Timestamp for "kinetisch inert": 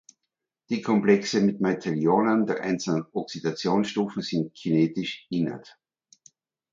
4.55-5.77